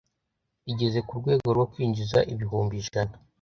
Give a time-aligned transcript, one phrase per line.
[0.65, 3.13] rigeze ku rwego rwo kwinjiza ibihumbi ijana